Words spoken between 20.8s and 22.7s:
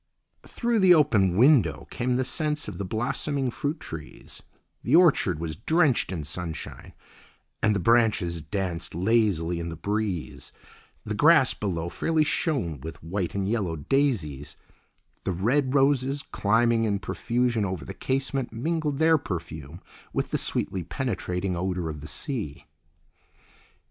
penetrating odour of the sea.